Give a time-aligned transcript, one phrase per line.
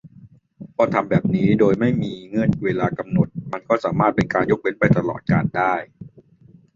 [0.75, 5.73] พอทำแบบนี้ โดยไม่มีเงื่อนเวลากำหนด มันก็สามารถเป็นการยกเว้นไปตลอดกาลได้